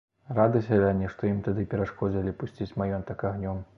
[0.37, 3.63] Рады сяляне, што ім тады перашкодзілі пусціць маёнтак агнём.